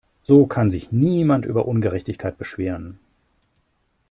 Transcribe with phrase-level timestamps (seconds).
[0.23, 2.97] So kann sich niemand über Ungerechtigkeit beschweren.